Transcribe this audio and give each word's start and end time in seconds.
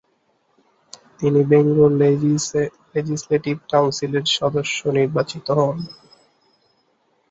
তিনি 1.19 1.39
Bengal 1.51 1.91
legislative 2.93 3.55
কাউন্সিলের 3.71 4.25
সদস্য 4.37 4.79
নির্বাচিত 4.97 5.47
হন। 5.59 5.77